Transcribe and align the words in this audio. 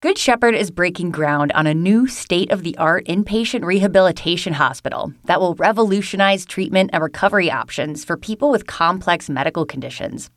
Good 0.00 0.16
Shepherd 0.16 0.54
is 0.54 0.70
breaking 0.70 1.10
ground 1.10 1.50
on 1.56 1.66
a 1.66 1.74
new 1.74 2.06
state 2.06 2.52
of 2.52 2.62
the 2.62 2.76
art 2.78 3.04
inpatient 3.06 3.64
rehabilitation 3.64 4.52
hospital 4.52 5.12
that 5.24 5.40
will 5.40 5.56
revolutionize 5.56 6.46
treatment 6.46 6.90
and 6.92 7.02
recovery 7.02 7.50
options 7.50 8.04
for 8.04 8.16
people 8.16 8.48
with 8.48 8.68
complex 8.68 9.28
medical 9.28 9.66
conditions. 9.66 10.30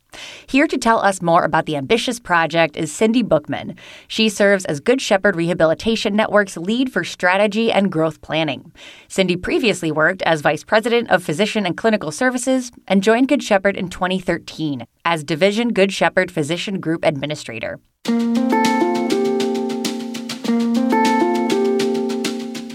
Here 0.48 0.66
to 0.66 0.76
tell 0.76 0.98
us 0.98 1.22
more 1.22 1.44
about 1.44 1.66
the 1.66 1.76
ambitious 1.76 2.18
project 2.18 2.76
is 2.76 2.92
Cindy 2.92 3.22
Bookman. 3.22 3.76
She 4.08 4.28
serves 4.28 4.64
as 4.64 4.80
Good 4.80 5.00
Shepherd 5.00 5.36
Rehabilitation 5.36 6.16
Network's 6.16 6.56
lead 6.56 6.92
for 6.92 7.04
strategy 7.04 7.70
and 7.70 7.92
growth 7.92 8.20
planning. 8.20 8.72
Cindy 9.06 9.36
previously 9.36 9.92
worked 9.92 10.22
as 10.22 10.40
Vice 10.40 10.64
President 10.64 11.08
of 11.08 11.22
Physician 11.22 11.66
and 11.66 11.76
Clinical 11.76 12.10
Services 12.10 12.72
and 12.88 13.00
joined 13.00 13.28
Good 13.28 13.44
Shepherd 13.44 13.76
in 13.76 13.90
2013 13.90 14.86
as 15.04 15.22
Division 15.22 15.72
Good 15.72 15.92
Shepherd 15.92 16.32
Physician 16.32 16.80
Group 16.80 17.04
Administrator. 17.04 17.78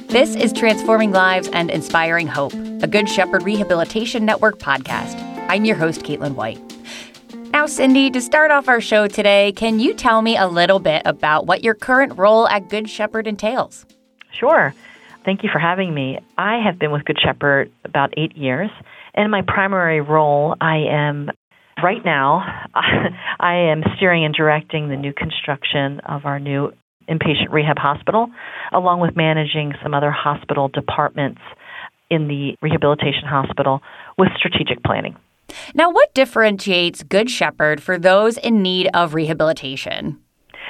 This 0.10 0.38
is 0.38 0.54
Transforming 0.54 1.12
Lives 1.12 1.50
and 1.52 1.70
Inspiring 1.70 2.28
Hope, 2.28 2.54
a 2.82 2.88
Good 2.88 3.10
Shepherd 3.10 3.44
Rehabilitation 3.44 4.24
Network 4.24 4.58
podcast. 4.58 5.20
I'm 5.50 5.66
your 5.66 5.76
host, 5.76 6.04
Caitlin 6.04 6.36
White. 6.36 6.62
Now, 7.52 7.66
Cindy, 7.66 8.10
to 8.12 8.22
start 8.22 8.50
off 8.50 8.70
our 8.70 8.80
show 8.80 9.08
today, 9.08 9.52
can 9.52 9.82
you 9.82 9.94
tell 9.94 10.22
me 10.22 10.38
a 10.38 10.48
little 10.48 10.80
bit 10.80 11.02
about 11.04 11.46
what 11.46 11.62
your 11.62 11.74
current 11.74 12.18
role 12.18 12.48
at 12.48 12.70
Good 12.70 12.90
Shepherd 12.90 13.28
entails? 13.28 13.86
Sure. 14.32 14.74
Thank 15.26 15.44
you 15.44 15.50
for 15.52 15.60
having 15.60 15.94
me. 15.94 16.20
I 16.38 16.62
have 16.66 16.80
been 16.80 16.92
with 16.92 17.04
Good 17.04 17.20
Shepherd 17.22 17.70
about 17.84 18.14
eight 18.16 18.38
years. 18.38 18.70
And 19.14 19.30
my 19.30 19.42
primary 19.42 20.00
role, 20.00 20.55
I 20.62 20.86
am 20.90 21.32
right 21.84 22.04
now, 22.05 22.46
I 22.74 23.55
am 23.55 23.84
steering 23.98 24.24
and 24.24 24.34
directing 24.34 24.88
the 24.88 24.96
new 24.96 25.12
construction 25.12 26.00
of 26.05 26.26
our 26.26 26.40
new 26.40 26.72
inpatient 27.10 27.52
rehab 27.52 27.78
hospital, 27.78 28.28
along 28.72 29.00
with 29.00 29.16
managing 29.16 29.74
some 29.82 29.94
other 29.94 30.12
hospital 30.12 30.68
departments 30.68 31.41
in 32.10 32.27
the 32.27 32.55
rehabilitation 32.62 33.24
hospital 33.26 33.82
with 34.18 34.30
strategic 34.38 34.84
planning. 34.84 35.16
Now, 35.74 35.90
what 35.90 36.14
differentiates 36.14 37.04
Good 37.04 37.30
Shepherd 37.30 37.82
for 37.82 37.98
those 37.98 38.38
in 38.38 38.62
need 38.62 38.90
of 38.94 39.14
rehabilitation? 39.14 40.20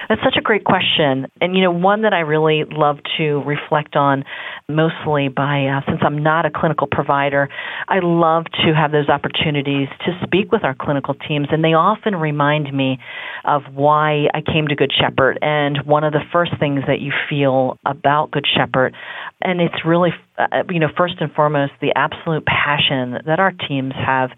That's 0.09 0.21
such 0.23 0.37
a 0.37 0.41
great 0.41 0.63
question, 0.63 1.27
and 1.41 1.55
you 1.55 1.61
know 1.63 1.71
one 1.71 2.03
that 2.03 2.13
I 2.13 2.19
really 2.19 2.63
love 2.69 2.97
to 3.17 3.41
reflect 3.43 3.95
on, 3.95 4.23
mostly 4.69 5.27
by 5.27 5.65
uh, 5.65 5.81
since 5.85 5.99
I'm 6.01 6.23
not 6.23 6.45
a 6.45 6.49
clinical 6.49 6.87
provider, 6.89 7.49
I 7.89 7.99
love 8.01 8.45
to 8.63 8.73
have 8.73 8.91
those 8.91 9.09
opportunities 9.09 9.89
to 10.05 10.17
speak 10.23 10.51
with 10.51 10.63
our 10.63 10.75
clinical 10.75 11.13
teams, 11.13 11.47
and 11.51 11.63
they 11.63 11.73
often 11.73 12.15
remind 12.15 12.71
me 12.75 12.99
of 13.43 13.63
why 13.73 14.27
I 14.33 14.41
came 14.41 14.67
to 14.69 14.75
Good 14.75 14.91
Shepherd. 14.97 15.39
And 15.41 15.85
one 15.85 16.03
of 16.03 16.13
the 16.13 16.23
first 16.31 16.51
things 16.59 16.81
that 16.87 17.01
you 17.01 17.11
feel 17.29 17.77
about 17.85 18.31
Good 18.31 18.45
Shepherd, 18.55 18.95
and 19.41 19.59
it's 19.59 19.85
really 19.85 20.11
uh, 20.37 20.63
you 20.69 20.79
know 20.79 20.89
first 20.95 21.15
and 21.19 21.31
foremost 21.33 21.73
the 21.81 21.91
absolute 21.95 22.45
passion 22.45 23.17
that 23.25 23.39
our 23.39 23.51
teams 23.51 23.93
have 23.93 24.29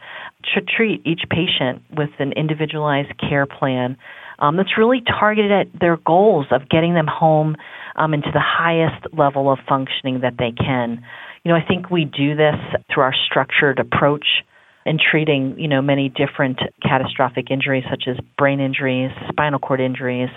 to 0.55 0.61
treat 0.61 1.05
each 1.05 1.21
patient 1.29 1.83
with 1.95 2.09
an 2.19 2.31
individualized 2.31 3.11
care 3.19 3.45
plan 3.45 3.97
um, 4.39 4.57
that's 4.57 4.77
really 4.77 5.01
targeted 5.01 5.51
at 5.51 5.79
their 5.79 5.97
goals 5.97 6.47
of 6.51 6.67
getting 6.69 6.93
them 6.93 7.07
home 7.07 7.55
um, 7.95 8.13
into 8.13 8.29
the 8.33 8.41
highest 8.41 9.05
level 9.13 9.51
of 9.51 9.59
functioning 9.67 10.21
that 10.21 10.35
they 10.39 10.51
can. 10.51 11.03
You 11.43 11.51
know, 11.51 11.57
I 11.57 11.65
think 11.65 11.89
we 11.89 12.05
do 12.05 12.35
this 12.35 12.55
through 12.93 13.03
our 13.03 13.13
structured 13.13 13.79
approach 13.79 14.25
in 14.85 14.97
treating, 14.97 15.55
you 15.59 15.67
know, 15.67 15.81
many 15.81 16.09
different 16.09 16.59
catastrophic 16.81 17.51
injuries 17.51 17.83
such 17.89 18.05
as 18.07 18.17
brain 18.37 18.59
injuries, 18.59 19.11
spinal 19.29 19.59
cord 19.59 19.81
injuries, 19.81 20.29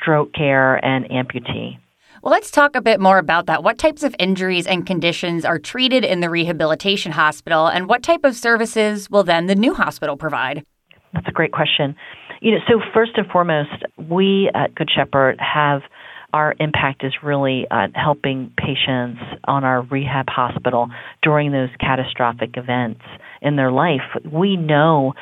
stroke 0.00 0.32
care, 0.32 0.82
and 0.84 1.04
amputee. 1.06 1.78
Well, 2.22 2.32
let's 2.32 2.50
talk 2.50 2.74
a 2.74 2.80
bit 2.80 2.98
more 2.98 3.18
about 3.18 3.46
that. 3.46 3.62
What 3.62 3.78
types 3.78 4.02
of 4.02 4.14
injuries 4.18 4.66
and 4.66 4.84
conditions 4.84 5.44
are 5.44 5.58
treated 5.58 6.04
in 6.04 6.20
the 6.20 6.28
rehabilitation 6.28 7.12
hospital, 7.12 7.68
and 7.68 7.88
what 7.88 8.02
type 8.02 8.24
of 8.24 8.34
services 8.34 9.08
will 9.08 9.22
then 9.22 9.46
the 9.46 9.54
new 9.54 9.72
hospital 9.74 10.16
provide? 10.16 10.64
That's 11.14 11.28
a 11.28 11.32
great 11.32 11.52
question. 11.52 11.94
You 12.40 12.52
know, 12.52 12.58
so 12.68 12.80
first 12.94 13.12
and 13.16 13.26
foremost, 13.26 13.84
we 13.96 14.50
at 14.54 14.74
Good 14.74 14.90
Shepherd 14.94 15.38
have 15.40 15.82
our 16.32 16.54
impact 16.60 17.04
is 17.04 17.14
really 17.22 17.66
uh, 17.70 17.88
helping 17.94 18.52
patients 18.58 19.20
on 19.44 19.64
our 19.64 19.82
rehab 19.82 20.26
hospital 20.28 20.88
during 21.22 21.52
those 21.52 21.70
catastrophic 21.80 22.50
events 22.56 23.00
in 23.40 23.56
their 23.56 23.70
life. 23.70 24.02
We 24.30 24.56
know 24.56 25.14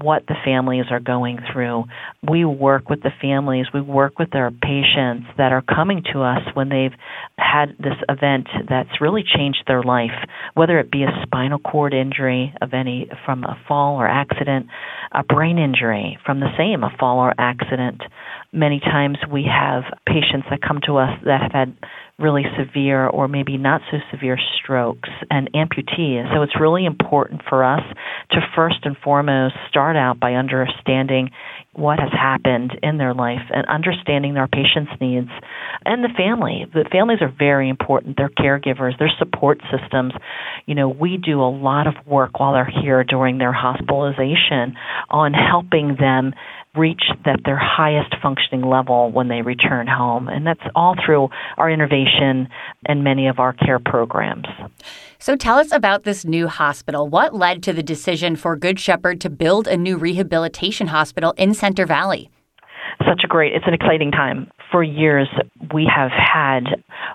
what 0.00 0.26
the 0.26 0.34
families 0.44 0.86
are 0.90 1.00
going 1.00 1.38
through. 1.52 1.84
We 2.26 2.44
work 2.44 2.88
with 2.88 3.02
the 3.02 3.10
families, 3.20 3.66
we 3.74 3.82
work 3.82 4.18
with 4.18 4.34
our 4.34 4.50
patients 4.50 5.26
that 5.36 5.52
are 5.52 5.62
coming 5.62 6.02
to 6.12 6.22
us 6.22 6.40
when 6.54 6.70
they've 6.70 6.94
had 7.36 7.76
this 7.78 7.96
event 8.08 8.48
that's 8.68 9.00
really 9.00 9.22
changed 9.22 9.64
their 9.66 9.82
life, 9.82 10.16
whether 10.54 10.78
it 10.78 10.90
be 10.90 11.02
a 11.02 11.22
spinal 11.22 11.58
cord 11.58 11.92
injury 11.92 12.54
of 12.62 12.72
any 12.72 13.10
from 13.24 13.44
a 13.44 13.58
fall 13.68 13.96
or 13.96 14.08
accident, 14.08 14.66
a 15.12 15.22
brain 15.22 15.58
injury 15.58 16.18
from 16.24 16.40
the 16.40 16.50
same 16.56 16.82
a 16.82 16.90
fall 16.98 17.18
or 17.18 17.34
accident. 17.38 18.00
Many 18.56 18.80
times 18.80 19.18
we 19.30 19.44
have 19.44 19.84
patients 20.06 20.46
that 20.48 20.62
come 20.66 20.80
to 20.86 20.96
us 20.96 21.10
that 21.26 21.42
have 21.42 21.52
had 21.52 21.76
really 22.18 22.44
severe 22.58 23.06
or 23.06 23.28
maybe 23.28 23.58
not 23.58 23.82
so 23.90 23.98
severe 24.10 24.38
strokes 24.56 25.10
and 25.30 25.50
amputees. 25.52 26.32
So 26.34 26.40
it's 26.40 26.58
really 26.58 26.86
important 26.86 27.42
for 27.46 27.62
us 27.62 27.82
to 28.30 28.40
first 28.54 28.78
and 28.84 28.96
foremost 29.04 29.54
start 29.68 29.96
out 29.96 30.18
by 30.18 30.32
understanding 30.32 31.28
what 31.74 31.98
has 31.98 32.08
happened 32.12 32.72
in 32.82 32.96
their 32.96 33.12
life 33.12 33.44
and 33.50 33.66
understanding 33.68 34.38
our 34.38 34.48
patients' 34.48 34.92
needs 34.98 35.28
and 35.84 36.02
the 36.02 36.08
family. 36.16 36.64
The 36.72 36.88
families 36.90 37.18
are 37.20 37.32
very 37.38 37.68
important. 37.68 38.16
They're 38.16 38.30
caregivers, 38.30 38.98
they're 38.98 39.12
support 39.18 39.60
systems. 39.70 40.14
You 40.64 40.74
know, 40.74 40.88
we 40.88 41.18
do 41.18 41.42
a 41.42 41.52
lot 41.52 41.86
of 41.86 41.94
work 42.06 42.40
while 42.40 42.54
they're 42.54 42.72
here 42.82 43.04
during 43.04 43.36
their 43.36 43.52
hospitalization 43.52 44.74
on 45.10 45.34
helping 45.34 45.96
them 46.00 46.32
reach 46.76 47.02
that 47.24 47.40
their 47.44 47.58
highest 47.58 48.14
functioning 48.22 48.62
level 48.62 49.10
when 49.10 49.28
they 49.28 49.42
return 49.42 49.86
home. 49.86 50.28
And 50.28 50.46
that's 50.46 50.60
all 50.74 50.94
through 51.04 51.28
our 51.56 51.70
innovation 51.70 52.48
and 52.86 53.04
many 53.04 53.26
of 53.28 53.38
our 53.38 53.52
care 53.52 53.78
programs. 53.78 54.46
So 55.18 55.36
tell 55.36 55.58
us 55.58 55.72
about 55.72 56.04
this 56.04 56.24
new 56.24 56.48
hospital. 56.48 57.08
What 57.08 57.34
led 57.34 57.62
to 57.64 57.72
the 57.72 57.82
decision 57.82 58.36
for 58.36 58.56
Good 58.56 58.78
Shepherd 58.78 59.20
to 59.22 59.30
build 59.30 59.66
a 59.66 59.76
new 59.76 59.96
rehabilitation 59.96 60.88
hospital 60.88 61.34
in 61.36 61.54
Center 61.54 61.86
Valley? 61.86 62.30
Such 62.98 63.22
a 63.24 63.28
great, 63.28 63.52
it's 63.52 63.66
an 63.66 63.74
exciting 63.74 64.10
time 64.10 64.50
for 64.76 64.82
years, 64.82 65.26
we 65.72 65.86
have 65.86 66.10
had 66.10 66.64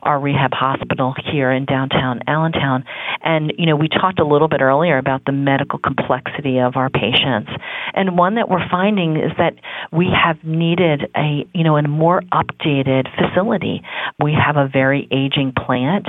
our 0.02 0.20
rehab 0.20 0.52
hospital 0.52 1.14
here 1.32 1.52
in 1.52 1.66
downtown 1.66 2.20
Allentown. 2.26 2.84
And, 3.24 3.54
you 3.56 3.68
know, 3.68 3.76
we 3.76 3.88
talked 3.88 4.20
a 4.20 4.26
little 4.26 4.48
bit 4.48 4.62
earlier 4.62 4.98
about 4.98 5.26
the 5.26 5.32
medical 5.32 5.78
complexity 5.78 6.58
of 6.58 6.76
our 6.76 6.90
patients. 6.90 7.52
And 7.94 8.18
one 8.18 8.34
that 8.34 8.50
we're 8.50 8.68
finding 8.68 9.16
is 9.16 9.32
that 9.38 9.54
we 9.92 10.08
have 10.08 10.44
needed 10.44 11.12
a, 11.16 11.46
you 11.54 11.64
know, 11.64 11.78
a 11.78 11.88
more 11.88 12.24
updated 12.34 13.06
facility. 13.16 13.84
We 14.20 14.34
have 14.34 14.58
a 14.58 14.68
very 14.68 15.08
aging 15.12 15.54
plant. 15.54 16.08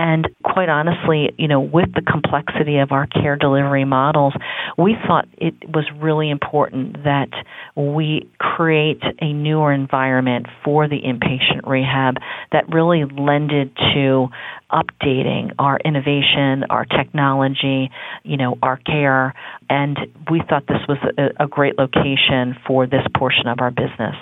And 0.00 0.28
quite 0.42 0.70
honestly, 0.70 1.34
you 1.36 1.46
know, 1.46 1.60
with 1.60 1.92
the 1.92 2.00
complexity 2.00 2.78
of 2.78 2.90
our 2.90 3.06
care 3.06 3.36
delivery 3.36 3.84
models, 3.84 4.32
we 4.78 4.96
thought 5.06 5.28
it 5.36 5.52
was 5.68 5.84
really 6.00 6.30
important 6.30 7.04
that 7.04 7.28
we 7.76 8.26
create 8.38 9.02
a 9.20 9.34
newer 9.34 9.74
environment 9.74 10.46
for 10.64 10.88
the 10.88 10.96
inpatient 10.96 11.68
rehab 11.68 12.14
that 12.50 12.72
really 12.72 13.04
lended 13.04 13.76
to 13.92 14.28
updating 14.72 15.52
our 15.58 15.78
innovation, 15.84 16.64
our 16.70 16.86
technology, 16.86 17.90
you 18.22 18.38
know, 18.38 18.56
our 18.62 18.78
care, 18.78 19.34
and 19.68 19.98
we 20.30 20.40
thought 20.48 20.66
this 20.66 20.80
was 20.88 20.96
a, 21.18 21.44
a 21.44 21.46
great 21.46 21.76
location 21.76 22.56
for 22.66 22.86
this 22.86 23.02
portion 23.14 23.48
of 23.48 23.58
our 23.60 23.70
business. 23.70 24.16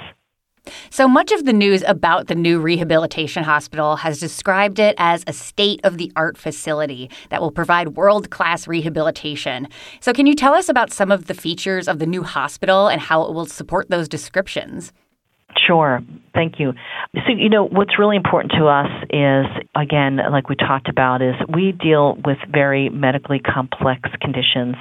So 0.91 1.09
much 1.09 1.33
of 1.33 1.45
the 1.45 1.53
news 1.53 1.83
about 1.87 2.27
the 2.27 2.35
new 2.35 2.61
rehabilitation 2.61 3.45
hospital 3.45 3.97
has 3.97 4.21
described 4.21 4.79
it 4.79 4.95
as 4.99 5.25
a 5.27 5.33
state 5.33 5.81
of 5.85 5.99
the 5.99 6.13
art 6.17 6.37
facility 6.37 7.11
that 7.31 7.41
will 7.41 7.51
provide 7.51 7.97
world 7.97 8.31
class 8.31 8.67
rehabilitation. 8.67 9.69
So, 10.01 10.13
can 10.13 10.27
you 10.27 10.35
tell 10.35 10.55
us 10.55 10.69
about 10.69 10.93
some 10.93 11.11
of 11.11 11.27
the 11.27 11.35
features 11.35 11.89
of 11.89 11.99
the 11.99 12.07
new 12.07 12.23
hospital 12.23 12.89
and 12.89 13.01
how 13.01 13.23
it 13.23 13.35
will 13.35 13.47
support 13.47 13.91
those 13.91 14.09
descriptions? 14.09 14.93
Sure. 15.57 16.03
Thank 16.35 16.61
you. 16.61 16.73
So, 17.15 17.33
you 17.37 17.49
know, 17.49 17.65
what's 17.65 17.99
really 17.99 18.17
important 18.17 18.53
to 18.59 18.67
us 18.67 18.91
is, 19.11 19.47
again, 19.75 20.19
like 20.31 20.49
we 20.49 20.57
talked 20.57 20.89
about, 20.89 21.23
is 21.23 21.35
we 21.53 21.73
deal 21.73 22.17
with 22.25 22.39
very 22.51 22.89
medically 22.89 23.39
complex 23.39 24.09
conditions. 24.21 24.77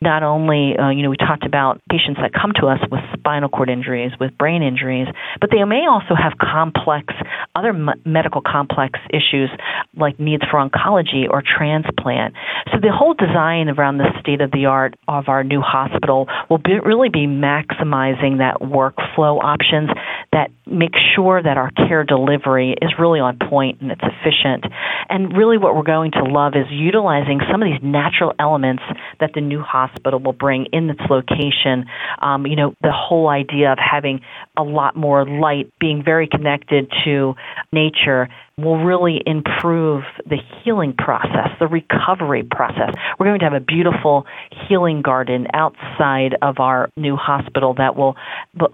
Not 0.00 0.22
only, 0.22 0.76
uh, 0.76 0.90
you 0.90 1.02
know, 1.02 1.10
we 1.10 1.16
talked 1.16 1.44
about 1.44 1.80
patients 1.90 2.18
that 2.20 2.32
come 2.32 2.52
to 2.60 2.66
us 2.66 2.80
with 2.90 3.00
spinal 3.18 3.48
cord 3.48 3.70
injuries, 3.70 4.12
with 4.18 4.36
brain 4.38 4.62
injuries, 4.62 5.06
but 5.40 5.50
they 5.50 5.62
may 5.64 5.86
also 5.88 6.14
have 6.14 6.32
complex, 6.38 7.14
other 7.54 7.70
m- 7.70 7.90
medical 8.04 8.40
complex 8.40 8.98
issues 9.10 9.50
like 9.96 10.18
needs 10.18 10.42
for 10.50 10.58
oncology 10.58 11.28
or 11.28 11.42
transplant. 11.42 12.34
So 12.72 12.78
the 12.80 12.92
whole 12.92 13.14
design 13.14 13.68
around 13.68 13.98
the 13.98 14.08
state 14.20 14.40
of 14.40 14.50
the 14.50 14.66
art 14.66 14.94
of 15.08 15.28
our 15.28 15.44
new 15.44 15.60
hospital 15.60 16.28
will 16.48 16.58
be, 16.58 16.78
really 16.84 17.08
be 17.08 17.26
maximizing 17.26 18.38
that 18.38 18.60
workflow 18.60 19.42
options 19.42 19.90
that 20.32 20.50
make 20.66 20.94
sure 21.14 21.40
that 21.40 21.56
our 21.56 21.70
care 21.70 22.02
delivery 22.02 22.74
is 22.82 22.90
really 22.98 23.20
on 23.20 23.38
point 23.38 23.80
and 23.80 23.92
it's 23.92 24.02
efficient. 24.02 24.64
And 25.08 25.36
really, 25.36 25.58
what 25.58 25.76
we're 25.76 25.82
going 25.82 26.10
to 26.12 26.24
love 26.24 26.54
is 26.56 26.66
utilizing 26.70 27.40
some 27.50 27.62
of 27.62 27.68
these 27.68 27.82
natural 27.82 28.34
elements 28.38 28.82
that 29.20 29.30
the 29.34 29.40
new 29.40 29.62
hospital 29.62 30.18
will 30.18 30.32
bring 30.32 30.66
in 30.72 30.90
its 30.90 31.00
location. 31.08 31.86
Um, 32.20 32.46
you 32.46 32.56
know, 32.56 32.74
the 32.82 32.92
whole 32.92 33.28
idea 33.28 33.72
of 33.72 33.78
having 33.78 34.20
a 34.56 34.62
lot 34.62 34.96
more 34.96 35.24
light, 35.28 35.72
being 35.78 36.02
very 36.04 36.26
connected 36.26 36.90
to 37.04 37.34
nature, 37.72 38.28
will 38.58 38.82
really 38.82 39.20
improve 39.26 40.02
the 40.24 40.38
healing 40.64 40.94
process, 40.96 41.50
the 41.60 41.66
recovery 41.66 42.42
process. 42.42 42.94
We're 43.18 43.26
going 43.26 43.40
to 43.40 43.44
have 43.44 43.52
a 43.52 43.60
beautiful 43.60 44.24
healing 44.66 45.02
garden 45.02 45.46
outside 45.52 46.36
of 46.40 46.58
our 46.58 46.88
new 46.96 47.16
hospital 47.16 47.74
that 47.74 47.96
will 47.96 48.16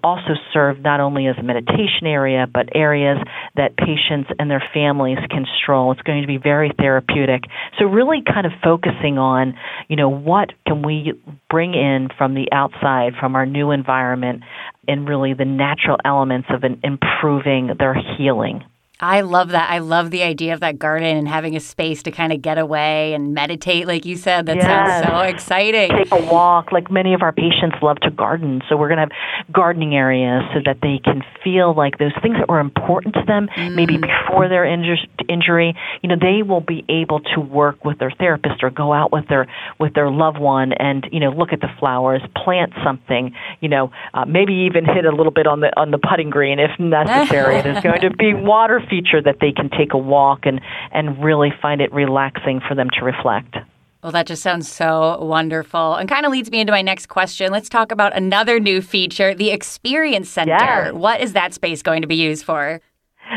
also 0.01 0.35
serve 0.53 0.79
not 0.79 1.01
only 1.01 1.27
as 1.27 1.35
a 1.37 1.43
meditation 1.43 1.82
area, 2.03 2.47
but 2.51 2.69
areas 2.75 3.17
that 3.55 3.77
patients 3.77 4.29
and 4.39 4.49
their 4.49 4.63
families 4.73 5.17
can 5.29 5.45
stroll. 5.61 5.91
It's 5.91 6.01
going 6.01 6.21
to 6.21 6.27
be 6.27 6.37
very 6.37 6.71
therapeutic. 6.77 7.43
So 7.79 7.85
really 7.85 8.21
kind 8.25 8.45
of 8.45 8.51
focusing 8.63 9.17
on, 9.17 9.55
you 9.87 9.95
know, 9.95 10.09
what 10.09 10.49
can 10.67 10.81
we 10.83 11.13
bring 11.49 11.73
in 11.73 12.09
from 12.17 12.33
the 12.33 12.47
outside, 12.51 13.13
from 13.19 13.35
our 13.35 13.45
new 13.45 13.71
environment, 13.71 14.43
and 14.87 15.07
really 15.07 15.33
the 15.33 15.45
natural 15.45 15.97
elements 16.03 16.47
of 16.49 16.63
improving 16.83 17.71
their 17.79 17.95
healing. 18.17 18.63
I 18.99 19.21
love 19.21 19.49
that. 19.49 19.69
I 19.71 19.79
love 19.79 20.11
the 20.11 20.21
idea 20.21 20.53
of 20.53 20.59
that 20.59 20.77
garden 20.77 21.17
and 21.17 21.27
having 21.27 21.55
a 21.55 21.59
space 21.59 22.03
to 22.03 22.11
kind 22.11 22.31
of 22.31 22.41
get 22.41 22.59
away 22.59 23.13
and 23.13 23.33
meditate, 23.33 23.87
like 23.87 24.05
you 24.05 24.15
said. 24.15 24.45
That 24.45 24.57
yes. 24.57 24.65
sounds 24.65 25.07
so 25.07 25.19
exciting. 25.21 25.89
Take 25.89 26.11
a 26.11 26.31
walk. 26.31 26.71
Like 26.71 26.91
many 26.91 27.13
of 27.15 27.23
our 27.23 27.31
patients 27.31 27.75
love 27.81 27.97
to 28.01 28.11
garden. 28.11 28.61
So 28.69 28.77
we're 28.77 28.89
going 28.89 29.09
to 29.09 29.15
have 29.15 29.53
gardening 29.53 29.95
areas 29.95 30.43
so 30.53 30.59
that 30.65 30.77
they 30.81 31.01
can 31.03 31.23
feel 31.43 31.73
like 31.73 31.97
those 31.97 32.13
things 32.21 32.37
that 32.37 32.47
were 32.47 32.59
important 32.59 33.15
to 33.15 33.23
them, 33.25 33.49
mm. 33.57 33.73
maybe 33.73 33.97
before 33.97 34.47
their 34.47 34.63
inju- 34.63 35.09
injury, 35.27 35.75
you 36.03 36.09
know, 36.09 36.15
they 36.19 36.43
will 36.43 36.61
be 36.61 36.85
able 36.87 37.19
to 37.19 37.41
work 37.41 37.83
with 37.83 37.97
their 37.97 38.11
therapist 38.11 38.63
or 38.63 38.69
go 38.69 38.93
out 38.93 39.11
with 39.11 39.27
their 39.27 39.47
with 39.79 39.95
their 39.95 40.11
loved 40.11 40.37
one 40.37 40.71
and, 40.73 41.07
you 41.11 41.19
know, 41.19 41.31
look 41.31 41.51
at 41.51 41.61
the 41.61 41.69
flowers, 41.79 42.21
plant 42.35 42.71
something, 42.83 43.33
you 43.59 43.69
know, 43.69 43.91
uh, 44.13 44.23
maybe 44.25 44.53
even 44.53 44.85
hit 44.85 45.05
a 45.05 45.11
little 45.11 45.31
bit 45.31 45.47
on 45.47 45.61
the 45.61 45.77
on 45.79 45.89
the 45.89 45.97
putting 45.97 46.29
green 46.29 46.59
if 46.59 46.71
necessary. 46.79 47.61
There's 47.63 47.81
going 47.81 48.01
to 48.01 48.11
be 48.11 48.33
water 48.33 48.82
feature 48.89 49.21
that 49.21 49.37
they 49.41 49.51
can 49.51 49.69
take 49.69 49.93
a 49.93 49.97
walk 49.97 50.41
and, 50.43 50.61
and 50.91 51.23
really 51.23 51.51
find 51.61 51.81
it 51.81 51.91
relaxing 51.93 52.61
for 52.67 52.75
them 52.75 52.89
to 52.99 53.05
reflect. 53.05 53.55
Well, 54.03 54.11
that 54.11 54.27
just 54.27 54.43
sounds 54.43 54.69
so 54.69 55.17
wonderful 55.23 55.95
and 55.95 56.09
kind 56.09 56.25
of 56.25 56.31
leads 56.31 56.51
me 56.51 56.59
into 56.59 56.73
my 56.73 56.81
next 56.81 57.05
question. 57.05 57.53
Let's 57.53 57.69
talk 57.69 57.91
about 57.91 58.13
another 58.13 58.59
new 58.59 58.81
feature, 58.81 59.33
the 59.33 59.51
Experience 59.51 60.29
Center. 60.29 60.51
Yes. 60.51 60.93
What 60.93 61.21
is 61.21 61.31
that 61.33 61.53
space 61.53 61.81
going 61.81 62.01
to 62.01 62.07
be 62.07 62.15
used 62.15 62.43
for? 62.43 62.81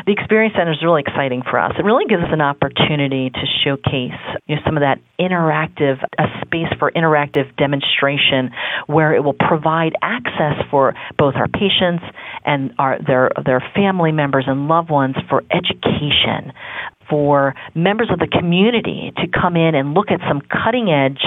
The 0.07 0.13
Experience 0.13 0.55
Center 0.57 0.71
is 0.71 0.79
really 0.85 1.03
exciting 1.05 1.43
for 1.43 1.59
us. 1.59 1.73
It 1.77 1.85
really 1.85 2.05
gives 2.05 2.23
us 2.23 2.29
an 2.31 2.41
opportunity 2.41 3.29
to 3.29 3.45
showcase 3.65 4.15
you 4.47 4.55
know, 4.55 4.63
some 4.65 4.77
of 4.77 4.83
that 4.83 5.01
interactive, 5.19 5.99
a 6.17 6.27
space 6.47 6.71
for 6.79 6.93
interactive 6.93 7.57
demonstration 7.57 8.53
where 8.87 9.17
it 9.17 9.25
will 9.25 9.35
provide 9.35 9.95
access 10.03 10.55
for 10.71 10.95
both 11.19 11.35
our 11.35 11.49
patients 11.49 12.05
and 12.45 12.73
our, 12.79 13.01
their, 13.05 13.33
their 13.45 13.61
family 13.75 14.13
members 14.13 14.45
and 14.47 14.69
loved 14.69 14.91
ones 14.91 15.17
for 15.29 15.43
education 15.51 16.53
for 17.11 17.55
members 17.75 18.09
of 18.13 18.19
the 18.19 18.27
community 18.27 19.13
to 19.17 19.27
come 19.29 19.57
in 19.57 19.75
and 19.75 19.95
look 19.95 20.11
at 20.11 20.21
some 20.29 20.41
cutting 20.41 20.91
edge 20.91 21.23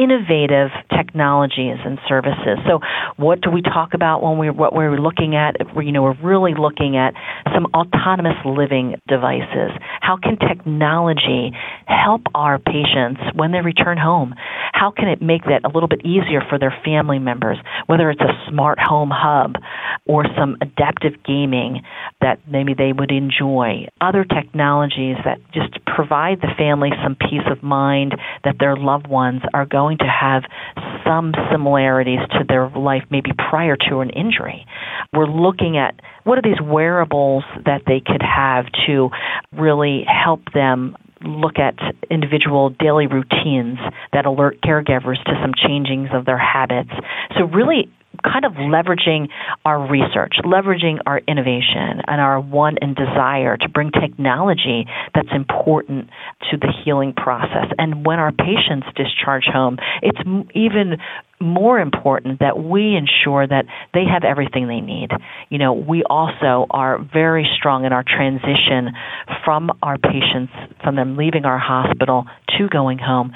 innovative 0.00 0.70
technologies 0.96 1.76
and 1.84 1.98
services. 2.08 2.56
So, 2.66 2.80
what 3.16 3.42
do 3.42 3.50
we 3.50 3.60
talk 3.60 3.92
about 3.92 4.22
when 4.22 4.38
we 4.38 4.48
what 4.48 4.72
we're 4.74 4.98
looking 4.98 5.36
at? 5.36 5.56
You 5.76 5.92
know, 5.92 6.02
we're 6.02 6.20
really 6.22 6.54
looking 6.58 6.96
at 6.96 7.12
some 7.52 7.66
autonomous 7.74 8.38
living 8.46 8.96
devices. 9.06 9.76
How 10.00 10.16
can 10.16 10.38
technology 10.38 11.52
help 11.86 12.22
our 12.34 12.58
patients 12.58 13.20
when 13.34 13.52
they 13.52 13.60
return 13.60 13.98
home? 13.98 14.34
How 14.72 14.90
can 14.90 15.08
it 15.08 15.20
make 15.20 15.44
that 15.44 15.64
a 15.64 15.68
little 15.68 15.88
bit 15.88 16.00
easier 16.06 16.40
for 16.48 16.58
their 16.58 16.74
family 16.82 17.18
members? 17.18 17.58
Whether 17.86 18.10
it's 18.10 18.22
a 18.22 18.32
smart 18.48 18.78
home 18.80 19.10
hub 19.12 19.56
or 20.06 20.24
some 20.36 20.56
adaptive 20.62 21.22
gaming 21.24 21.82
that 22.20 22.38
maybe 22.46 22.74
they 22.74 22.92
would 22.92 23.10
enjoy, 23.10 23.86
other 24.00 24.24
technologies 24.24 25.16
that 25.24 25.38
just 25.52 25.84
provide 25.86 26.40
the 26.40 26.52
family 26.56 26.90
some 27.02 27.16
peace 27.16 27.46
of 27.50 27.62
mind 27.62 28.14
that 28.44 28.56
their 28.58 28.76
loved 28.76 29.06
ones 29.06 29.42
are 29.54 29.66
going 29.66 29.98
to 29.98 30.04
have 30.04 30.42
some 31.04 31.32
similarities 31.50 32.20
to 32.32 32.44
their 32.48 32.68
life 32.70 33.04
maybe 33.10 33.30
prior 33.50 33.76
to 33.76 34.00
an 34.00 34.10
injury. 34.10 34.66
We're 35.12 35.26
looking 35.26 35.76
at 35.76 36.00
what 36.24 36.38
are 36.38 36.42
these 36.42 36.60
wearables 36.60 37.44
that 37.64 37.82
they 37.86 38.00
could 38.00 38.22
have 38.22 38.66
to 38.86 39.10
really 39.52 40.04
help 40.06 40.40
them 40.52 40.96
look 41.22 41.58
at 41.58 41.74
individual 42.10 42.70
daily 42.70 43.06
routines 43.06 43.78
that 44.12 44.26
alert 44.26 44.58
caregivers 44.62 45.22
to 45.24 45.32
some 45.42 45.52
changings 45.52 46.14
of 46.16 46.24
their 46.24 46.38
habits. 46.38 46.90
So 47.36 47.44
really 47.44 47.90
kind 48.24 48.44
of 48.44 48.52
leveraging 48.52 49.28
our 49.64 49.88
research, 49.90 50.34
leveraging 50.44 50.98
our 51.06 51.18
innovation 51.28 52.02
and 52.06 52.20
our 52.20 52.40
want 52.40 52.78
and 52.80 52.94
desire 52.96 53.56
to 53.56 53.68
bring 53.68 53.90
technology 53.90 54.86
that's 55.14 55.28
important 55.32 56.08
to 56.50 56.56
the 56.56 56.72
healing 56.84 57.12
process. 57.12 57.66
And 57.78 58.04
when 58.04 58.18
our 58.18 58.32
patients 58.32 58.86
discharge 58.96 59.44
home, 59.44 59.78
it's 60.02 60.20
even 60.54 60.98
more 61.40 61.80
important 61.80 62.40
that 62.40 62.58
we 62.62 62.94
ensure 62.94 63.46
that 63.46 63.64
they 63.94 64.04
have 64.04 64.24
everything 64.24 64.68
they 64.68 64.80
need. 64.80 65.08
You 65.48 65.58
know, 65.58 65.72
we 65.72 66.02
also 66.04 66.66
are 66.70 66.98
very 66.98 67.48
strong 67.56 67.86
in 67.86 67.92
our 67.92 68.04
transition 68.04 68.92
from 69.44 69.70
our 69.82 69.96
patients, 69.96 70.52
from 70.82 70.96
them 70.96 71.16
leaving 71.16 71.46
our 71.46 71.58
hospital 71.58 72.26
to 72.58 72.68
going 72.68 72.98
home, 72.98 73.32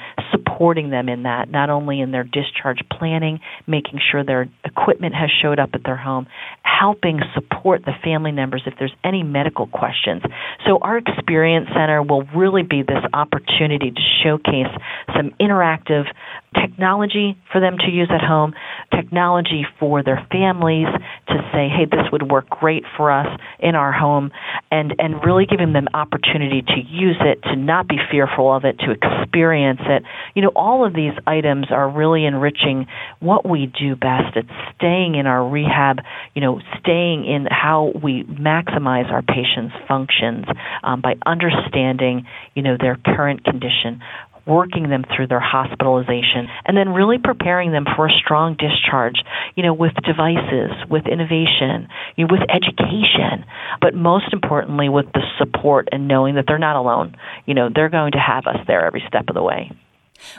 supporting 0.55 0.89
them 0.89 1.09
in 1.09 1.23
that, 1.23 1.49
not 1.49 1.69
only 1.69 2.01
in 2.01 2.11
their 2.11 2.23
discharge 2.23 2.79
planning, 2.91 3.39
making 3.67 3.99
sure 4.11 4.23
their 4.23 4.47
equipment 4.63 5.13
has 5.15 5.29
showed 5.41 5.59
up 5.59 5.69
at 5.73 5.83
their 5.83 5.97
home, 5.97 6.27
helping 6.63 7.19
support 7.33 7.83
the 7.85 7.93
family 8.03 8.31
members 8.31 8.63
if 8.65 8.73
there's 8.79 8.93
any 9.03 9.23
medical 9.23 9.67
questions. 9.67 10.21
So 10.65 10.77
our 10.81 10.97
experience 10.97 11.67
center 11.73 12.01
will 12.01 12.23
really 12.35 12.63
be 12.63 12.83
this 12.83 13.03
opportunity 13.13 13.91
to 13.91 14.01
showcase 14.23 14.71
some 15.15 15.31
interactive 15.39 16.05
technology 16.53 17.37
for 17.51 17.59
them 17.59 17.77
to 17.79 17.91
use 17.91 18.09
at 18.11 18.21
home, 18.21 18.53
technology 18.93 19.65
for 19.79 20.03
their 20.03 20.25
families 20.31 20.87
to 21.27 21.35
say, 21.53 21.67
hey, 21.69 21.85
this 21.85 22.11
would 22.11 22.29
work 22.31 22.49
great 22.49 22.83
for 22.95 23.11
us 23.11 23.27
in 23.59 23.75
our 23.75 23.91
home, 23.91 24.31
and, 24.71 24.93
and 24.99 25.23
really 25.23 25.45
giving 25.45 25.73
them 25.73 25.87
opportunity 25.93 26.61
to 26.61 26.79
use 26.87 27.17
it, 27.21 27.41
to 27.43 27.55
not 27.55 27.87
be 27.87 27.97
fearful 28.11 28.53
of 28.53 28.65
it, 28.65 28.77
to 28.79 28.91
experience 28.91 29.81
it. 29.85 30.03
You 30.35 30.41
know, 30.43 30.51
all 30.55 30.85
of 30.85 30.93
these 30.93 31.13
items 31.25 31.67
are 31.71 31.89
really 31.89 32.25
enriching 32.25 32.87
what 33.19 33.47
we 33.47 33.71
do 33.79 33.95
best. 33.95 34.35
It's 34.35 34.49
staying 34.75 35.15
in 35.15 35.27
our 35.27 35.47
rehab, 35.47 35.99
you 36.33 36.41
know, 36.41 36.61
staying 36.79 37.25
in 37.25 37.47
how 37.49 37.91
we 38.03 38.23
maximize 38.23 39.11
our 39.11 39.21
patients' 39.21 39.75
functions 39.87 40.45
um, 40.83 41.01
by 41.01 41.15
understanding, 41.25 42.25
you 42.53 42.61
know, 42.61 42.77
their 42.79 42.97
current 43.03 43.43
condition 43.43 44.01
working 44.45 44.89
them 44.89 45.03
through 45.15 45.27
their 45.27 45.39
hospitalization, 45.39 46.47
and 46.65 46.77
then 46.77 46.89
really 46.89 47.17
preparing 47.17 47.71
them 47.71 47.85
for 47.95 48.07
a 48.07 48.11
strong 48.11 48.55
discharge, 48.55 49.15
you 49.55 49.63
know, 49.63 49.73
with 49.73 49.93
devices, 50.03 50.71
with 50.89 51.07
innovation, 51.07 51.87
you 52.15 52.25
know, 52.25 52.31
with 52.31 52.47
education, 52.49 53.45
but 53.81 53.93
most 53.93 54.31
importantly 54.33 54.89
with 54.89 55.05
the 55.13 55.21
support 55.37 55.87
and 55.91 56.07
knowing 56.07 56.35
that 56.35 56.45
they're 56.47 56.57
not 56.57 56.75
alone. 56.75 57.15
You 57.45 57.53
know, 57.53 57.69
they're 57.73 57.89
going 57.89 58.13
to 58.13 58.19
have 58.19 58.47
us 58.47 58.57
there 58.67 58.85
every 58.85 59.03
step 59.07 59.25
of 59.27 59.35
the 59.35 59.43
way. 59.43 59.71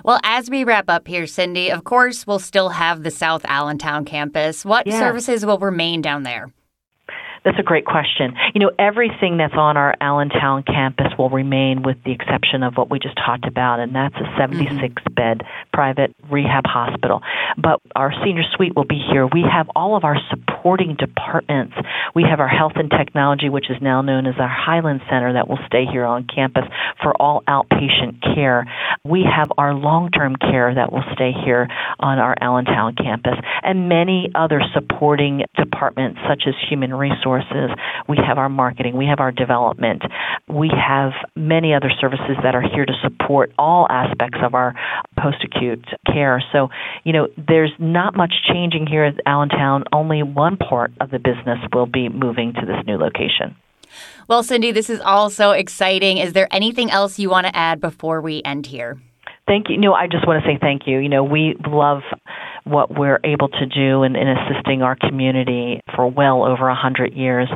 Well, 0.05 0.21
as 0.23 0.49
we 0.49 0.65
wrap 0.65 0.89
up 0.89 1.07
here, 1.07 1.27
Cindy, 1.27 1.71
of 1.71 1.85
course, 1.85 2.27
we'll 2.27 2.39
still 2.39 2.71
have 2.71 3.03
the 3.03 3.11
South 3.11 3.45
Allentown 3.45 4.05
campus. 4.05 4.65
What 4.65 4.91
services 4.91 5.45
will 5.45 5.59
remain 5.59 6.01
down 6.01 6.23
there? 6.23 6.51
That's 7.47 7.61
a 7.61 7.63
great 7.63 7.85
question. 7.85 8.35
You 8.55 8.61
know, 8.61 8.73
everything 8.77 9.37
that's 9.37 9.55
on 9.55 9.77
our 9.77 9.95
Allentown 10.01 10.65
campus 10.65 11.13
will 11.17 11.31
remain 11.31 11.85
with 11.85 11.97
the 12.05 12.11
exception 12.11 12.65
of 12.65 12.75
what 12.75 12.91
we 12.91 12.99
just 12.99 13.15
talked 13.15 13.47
about, 13.47 13.79
and 13.79 13.95
that's 13.95 14.17
a 14.17 14.27
76 14.37 14.75
mm-hmm. 14.75 15.15
bed 15.15 15.43
private 15.73 16.13
rehab 16.29 16.65
hospital. 16.67 17.23
But 17.57 17.81
our 17.95 18.13
senior 18.25 18.43
suite 18.57 18.75
will 18.75 18.85
be 18.85 18.99
here. 18.99 19.29
We 19.29 19.45
have 19.49 19.71
all 19.77 19.97
of 19.97 20.03
our 20.03 20.17
supporting 20.29 20.97
departments. 20.99 21.77
We 22.17 22.25
have 22.29 22.41
our 22.41 22.49
health 22.49 22.73
and 22.75 22.91
technology, 22.91 23.49
which 23.49 23.71
is 23.71 23.77
now 23.81 24.03
known 24.03 24.27
as 24.27 24.35
our 24.41 24.51
Highland 24.51 25.03
Center, 25.09 25.35
that 25.35 25.47
will 25.47 25.61
stay 25.69 25.87
here 25.87 26.05
on 26.05 26.27
campus 26.27 26.65
for 27.01 27.15
all 27.15 27.45
outpatient 27.47 28.23
care. 28.35 28.67
We 29.05 29.23
have 29.23 29.53
our 29.57 29.73
long 29.73 30.11
term 30.11 30.35
care 30.35 30.75
that 30.75 30.91
will 30.91 31.05
stay 31.13 31.31
here 31.45 31.69
on 32.01 32.19
our 32.19 32.35
Allentown 32.41 32.97
campus, 32.97 33.39
and 33.63 33.89
many 33.89 34.33
other 34.35 34.61
supporting 34.75 35.45
departments, 35.55 36.19
such 36.29 36.43
as 36.49 36.55
human 36.69 36.93
resources 36.93 37.36
resources. 37.37 37.77
We 38.09 38.19
have 38.27 38.39
our 38.39 38.49
marketing. 38.49 38.97
We 38.97 39.07
have 39.07 39.21
our 39.21 39.33
development. 39.33 40.03
we 40.49 40.71
have 40.71 41.13
many 41.35 41.75
other 41.75 41.91
services 42.01 42.37
that 42.43 42.55
are 42.55 42.63
here 42.63 42.87
to 42.87 42.93
support 43.03 43.53
all 43.59 43.87
aspects 43.91 44.39
of 44.43 44.55
our 44.55 44.75
post 45.19 45.39
acute 45.45 45.85
care. 46.07 46.43
So, 46.53 46.69
you 47.05 47.13
know, 47.13 47.29
there's 47.37 47.73
not 47.79 48.17
much 48.17 48.33
changing 48.49 48.87
here 48.87 49.05
at 49.05 49.15
Allentown. 49.27 49.85
Only 49.93 50.23
one 50.23 50.57
part 50.57 50.93
of 51.01 51.11
the 51.11 51.19
business 51.19 51.59
will 51.73 51.87
be 51.87 52.09
moving 52.09 52.53
to 52.55 52.67
this 52.67 52.77
new 52.87 52.97
location. 52.97 53.57
Well, 54.29 54.43
Cindy, 54.43 54.73
this 54.73 54.91
is 54.91 55.01
all 55.01 55.31
so 55.31 55.53
exciting. 55.53 56.19
Is 56.19 56.33
there 56.33 56.49
anything 56.51 56.91
else 56.91 57.19
you 57.19 57.31
want 57.31 57.47
to 57.47 57.57
add 57.57 57.81
before 57.81 58.21
we 58.21 58.43
end 58.45 58.67
here? 58.67 58.99
Thank 59.47 59.69
you. 59.69 59.79
No, 59.79 59.95
I 59.95 60.09
just 60.09 60.27
want 60.27 60.43
to 60.43 60.49
say 60.49 60.59
thank 60.61 60.83
you. 60.87 60.99
You 60.99 61.09
know, 61.09 61.23
we 61.23 61.55
love 61.67 62.03
what 62.67 62.99
we're 62.99 63.21
able 63.23 63.49
to 63.49 63.67
do 63.67 64.03
in, 64.03 64.17
in 64.17 64.29
assisting 64.29 64.83
our 64.83 64.97
community 64.97 65.81
for 65.95 66.07
well 66.07 66.45
over 66.45 66.69
a 66.69 66.75
hundred 66.75 67.15
years, 67.15 67.49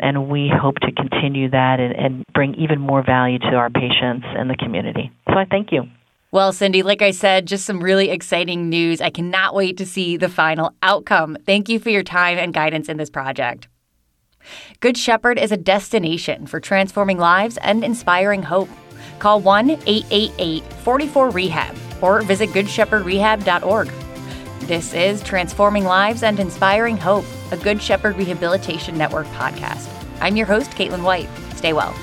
and 0.00 0.28
we 0.28 0.50
hope 0.52 0.74
to 0.76 0.90
continue 0.92 1.48
that 1.50 1.78
and, 1.78 1.94
and 1.94 2.24
bring 2.34 2.54
even 2.56 2.80
more 2.80 3.02
value 3.04 3.38
to 3.38 3.54
our 3.54 3.70
patients 3.70 4.26
and 4.36 4.50
the 4.50 4.56
community. 4.56 5.10
So 5.28 5.34
I 5.34 5.44
thank 5.44 5.70
you. 5.70 5.84
Well, 6.32 6.52
Cindy, 6.52 6.82
like 6.82 7.00
I 7.00 7.12
said, 7.12 7.46
just 7.46 7.64
some 7.64 7.82
really 7.82 8.10
exciting 8.10 8.68
news. 8.68 9.00
I 9.00 9.10
cannot 9.10 9.54
wait 9.54 9.76
to 9.78 9.86
see 9.86 10.16
the 10.16 10.28
final 10.28 10.74
outcome. 10.82 11.38
Thank 11.46 11.68
you 11.68 11.78
for 11.78 11.90
your 11.90 12.02
time 12.02 12.36
and 12.36 12.52
guidance 12.52 12.88
in 12.88 12.96
this 12.96 13.08
project. 13.08 13.68
Good 14.80 14.96
Shepherd 14.96 15.38
is 15.38 15.52
a 15.52 15.56
destination 15.56 16.46
for 16.46 16.60
transforming 16.60 17.18
lives 17.18 17.56
and 17.58 17.84
inspiring 17.84 18.42
hope. 18.42 18.68
Call 19.18 19.40
1 19.40 19.70
888 19.70 20.64
44 20.64 21.30
Rehab 21.30 21.76
or 22.02 22.20
visit 22.22 22.50
goodshepherdrehab.org. 22.50 24.05
This 24.60 24.94
is 24.94 25.22
Transforming 25.22 25.84
Lives 25.84 26.24
and 26.24 26.40
Inspiring 26.40 26.96
Hope, 26.96 27.24
a 27.52 27.56
Good 27.56 27.80
Shepherd 27.80 28.16
Rehabilitation 28.16 28.98
Network 28.98 29.26
podcast. 29.28 29.88
I'm 30.20 30.34
your 30.34 30.46
host, 30.46 30.70
Caitlin 30.72 31.04
White. 31.04 31.28
Stay 31.54 31.72
well. 31.72 31.94